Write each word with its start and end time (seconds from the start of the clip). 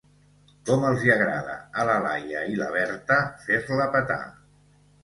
Com 0.69 0.87
els 0.91 1.03
hi 1.07 1.11
agrada 1.17 1.59
a 1.83 1.87
la 1.91 1.99
Laia 2.07 2.43
i 2.55 2.59
la 2.63 2.71
Berta 2.79 3.21
fer-la 3.47 3.91
petar. 3.99 4.23